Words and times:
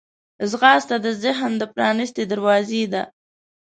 ځغاسته 0.49 0.95
د 1.05 1.07
ذهن 1.23 1.53
پرانستې 1.73 2.23
دروازې 2.31 2.83
ده 2.93 3.03